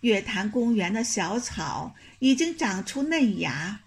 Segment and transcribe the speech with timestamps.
[0.00, 3.80] 月坛公园的小草已经长出嫩芽，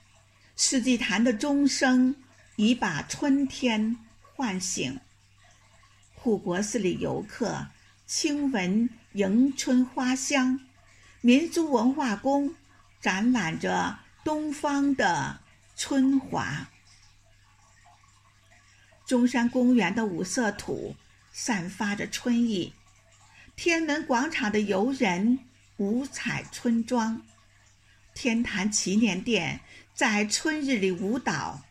[0.56, 2.16] 世纪坛的钟声
[2.56, 3.98] 已把春天
[4.36, 5.00] 唤醒。
[6.14, 7.68] 护国寺里游客
[8.06, 10.60] 轻闻迎春花香，
[11.22, 12.54] 民族文化宫
[13.02, 15.40] 展览着东方的
[15.76, 16.70] 春华。
[19.08, 20.96] 中山公园的五色土
[21.32, 22.74] 散发着春意，
[23.56, 25.40] 天安门广场的游人。
[25.78, 27.20] 五彩村庄，
[28.14, 29.60] 天坛祈年殿
[29.96, 31.64] 在春日里舞蹈，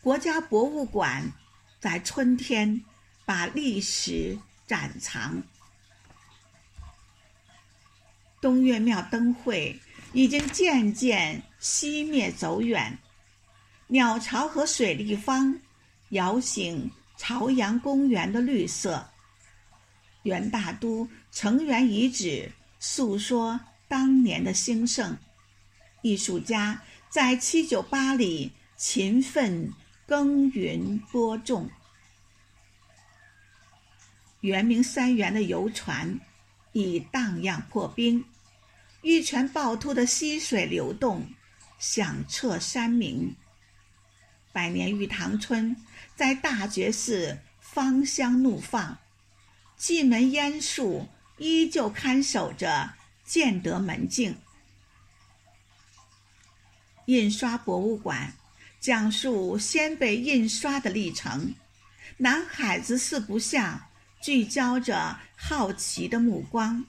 [0.00, 1.30] 国家博物馆
[1.78, 2.82] 在春天
[3.26, 5.42] 把历史展藏。
[8.40, 9.78] 东岳庙灯会
[10.14, 12.98] 已经渐渐熄灭走远，
[13.88, 15.60] 鸟巢和水立方
[16.10, 19.10] 摇醒朝阳公园的绿色。
[20.22, 22.50] 元大都城垣遗址。
[22.86, 25.16] 诉说当年的兴盛，
[26.02, 29.72] 艺术家在七九八里勤奋
[30.06, 31.70] 耕耘播种。
[34.40, 36.20] 圆明三元的游船
[36.72, 38.26] 已荡漾破冰，
[39.00, 41.26] 玉泉趵突的溪水流动，
[41.78, 43.34] 响彻山明。
[44.52, 45.74] 百年玉堂春
[46.14, 48.98] 在大觉寺芳香怒放，
[49.78, 51.08] 蓟门烟树。
[51.38, 54.36] 依旧看守着建德门径。
[57.06, 58.32] 印刷博物馆
[58.80, 61.54] 讲述先辈印刷的历程，
[62.16, 63.88] 南海子四不像
[64.22, 66.84] 聚焦着好奇的目光。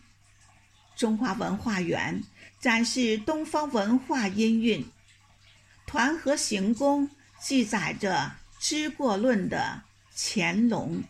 [0.95, 2.23] 中华文化园
[2.61, 4.85] 展示东方文化音韵，
[5.85, 7.09] 团河行宫
[7.41, 9.83] 记载着知过论的
[10.15, 11.03] 乾隆。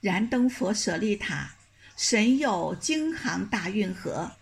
[0.00, 1.54] 燃灯佛舍利塔，
[1.96, 4.32] 神佑京杭大运河，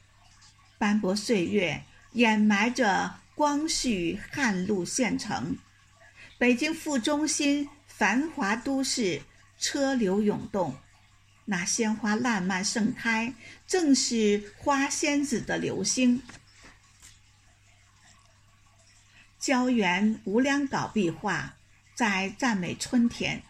[0.78, 5.56] 斑驳岁月掩埋着光绪汉路县城。
[6.36, 9.22] 北京副中心繁华都市，
[9.58, 10.76] 车流涌动，
[11.44, 13.32] 那鲜花烂漫盛开，
[13.66, 16.22] 正是花仙子的流星。
[19.38, 21.54] 胶原无量稿壁画
[21.94, 23.42] 在赞美春天，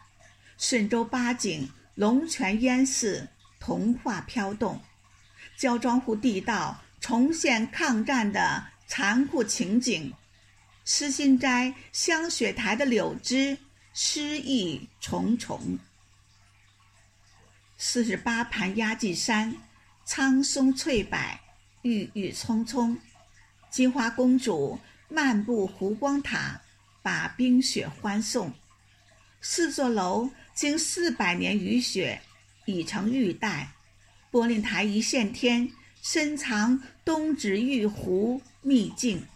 [0.59, 1.71] 顺州八景。
[1.95, 3.29] 龙泉烟寺
[3.61, 4.81] 童话飘动，
[5.57, 10.13] 焦庄户地道重现抗战的残酷情景，
[10.85, 13.57] 诗心斋香雪台的柳枝
[13.93, 15.79] 诗意重重。
[17.77, 19.55] 四十八盘压髻山，
[20.05, 21.19] 苍松翠柏，
[21.83, 22.99] 郁郁葱葱。
[23.71, 26.61] 金花公主漫步湖光塔，
[27.03, 28.53] 把冰雪欢送。
[29.47, 30.31] 四座楼。
[30.55, 32.23] 经四百年雨雪，
[32.65, 33.73] 已成玉带。
[34.31, 35.69] 玻璃台一线天，
[36.01, 39.27] 深藏东指玉壶秘境。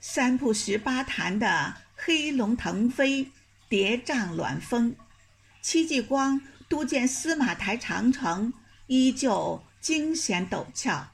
[0.00, 3.28] 三瀑十八潭的黑龙腾飞，
[3.68, 4.94] 叠嶂峦峰。
[5.60, 8.52] 戚继光督建司马台长城，
[8.86, 11.10] 依旧惊险陡峭。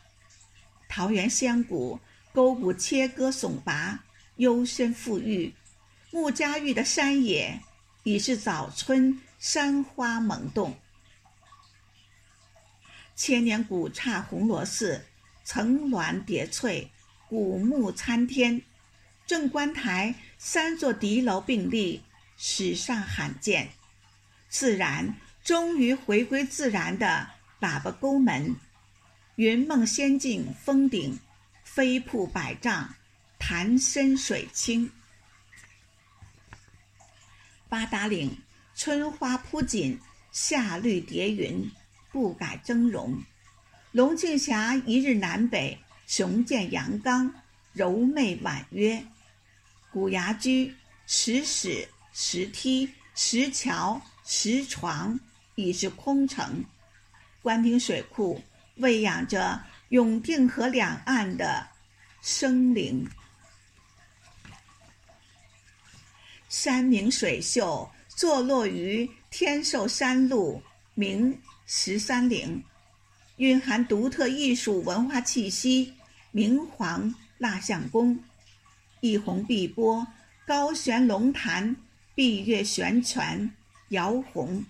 [0.91, 1.99] 桃源仙谷
[2.35, 4.05] 沟谷切割耸拔，
[4.37, 5.55] 幽深富郁。
[6.15, 7.63] 穆家峪的山野
[8.03, 10.77] 已是早春，山花萌动。
[13.17, 15.07] 千年古刹红螺寺，
[15.43, 16.91] 层峦叠翠，
[17.31, 18.61] 古木参天。
[19.27, 22.03] 正观台三座敌楼并立，
[22.37, 23.71] 史上罕见。
[24.51, 28.55] 自然终于回归自然的喇叭沟门，
[29.37, 31.19] 云梦仙境峰顶，
[31.65, 32.95] 飞瀑百丈，
[33.39, 34.91] 潭深水清。
[37.73, 38.37] 八达岭
[38.75, 39.99] 春花铺锦，
[40.31, 41.71] 夏绿叠云，
[42.11, 43.17] 不改峥嵘。
[43.93, 47.33] 龙庆峡一日南北，雄健阳刚，
[47.73, 49.03] 柔媚婉约。
[49.91, 50.75] 古崖居、
[51.07, 55.19] 石室、石梯、石桥、石床
[55.55, 56.63] 已是空城。
[57.41, 58.39] 官厅水库
[58.77, 61.67] 喂养着永定河两岸的
[62.21, 63.09] 生灵。
[66.53, 70.63] 山明水秀，坐落于天寿山路，
[70.93, 72.63] 名十三陵。
[73.37, 75.95] 蕴含独特艺术文化气息，
[76.31, 78.23] 明皇蜡像宫，
[79.01, 80.07] 一红碧波，
[80.47, 81.75] 高悬龙潭，
[82.15, 83.51] 碧月悬泉，
[83.89, 84.63] 摇红。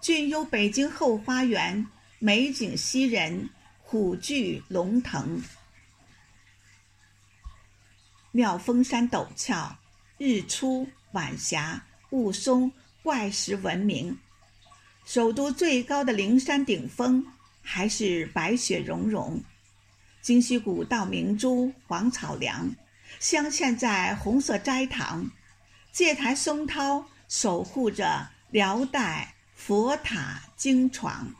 [0.00, 1.86] 俊幽北京后花园，
[2.18, 3.48] 美景吸人，
[3.82, 5.40] 虎踞龙腾。
[8.32, 9.78] 妙峰山陡峭，
[10.18, 12.70] 日出晚霞雾凇，
[13.02, 14.18] 怪石闻名。
[15.06, 17.26] 首都最高的灵山顶峰。
[17.70, 19.42] 还是白雪融融，
[20.22, 22.74] 京西古道明珠黄草梁，
[23.20, 25.30] 镶嵌在红色斋堂，
[25.92, 31.34] 戒台松涛守护着辽代佛塔经床。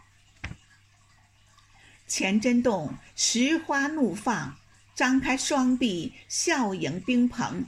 [2.06, 4.54] 乾真洞石花怒放，
[4.94, 7.64] 张开双臂笑迎宾朋。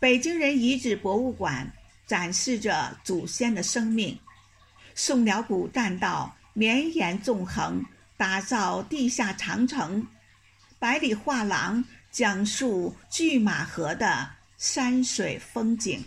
[0.00, 1.70] 北京人遗址博物馆
[2.06, 4.18] 展示着祖先的生命。
[4.96, 6.36] 宋辽古栈道。
[6.52, 7.86] 绵延纵横，
[8.16, 10.02] 打造地下长城；
[10.80, 16.04] 百里画廊讲述拒马河的山水风景。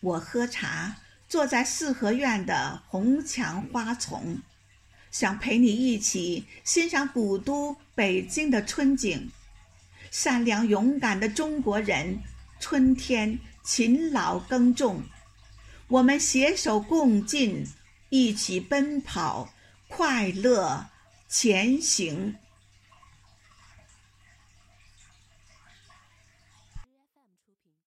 [0.00, 0.96] 我喝茶，
[1.28, 4.40] 坐在四合院的红墙花丛，
[5.10, 9.28] 想陪你一起欣赏古都北京的春景。
[10.18, 12.18] 善良勇敢的中国人，
[12.58, 15.02] 春天勤劳耕种，
[15.88, 17.66] 我们携手共进。
[18.08, 19.52] 一起奔跑，
[19.88, 20.86] 快乐
[21.28, 22.34] 前行。